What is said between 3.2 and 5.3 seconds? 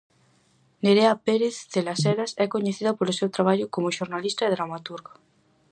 traballo como xornalista e dramaturga.